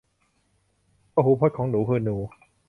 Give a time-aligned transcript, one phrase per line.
[1.13, 2.17] พหูพจน์ของหนูคือหนู